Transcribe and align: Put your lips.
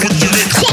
Put 0.00 0.22
your 0.22 0.30
lips. 0.30 0.67